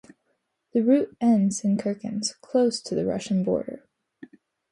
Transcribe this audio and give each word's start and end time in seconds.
The 0.73 0.81
route 0.83 1.15
ends 1.21 1.63
in 1.63 1.77
Kirkenes 1.77 2.33
close 2.41 2.81
to 2.81 2.95
the 2.95 3.05
Russian 3.05 3.43
border. 3.43 3.87